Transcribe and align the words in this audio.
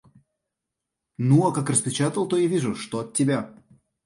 Ну, 1.19 1.45
а 1.47 1.53
как 1.53 1.69
распечатал, 1.69 2.27
то 2.27 2.35
и 2.35 2.47
вижу, 2.47 2.73
что 2.73 2.97
от 3.01 3.13
тебя. 3.13 3.53